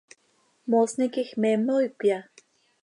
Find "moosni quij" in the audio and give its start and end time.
0.69-1.29